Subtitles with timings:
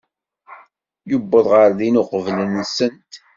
[1.09, 3.11] Yuweḍ ɣer din uqbel-nsent.